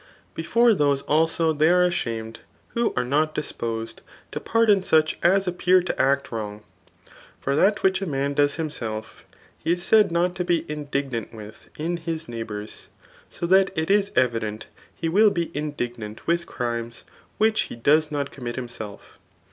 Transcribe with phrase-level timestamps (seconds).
[0.33, 2.39] Before those also diey are ashamed
[2.75, 4.39] ^o are not disposed to.
[4.39, 6.61] pardon such as appear to act wropg
[7.05, 9.25] J for that which a man does himself
[9.59, 12.87] he is said not to be indignant with in his neighbours;
[13.29, 14.61] so that it is evi» dem
[14.95, 17.03] he will be indignant with crimes
[17.37, 19.19] which he does not commit himself.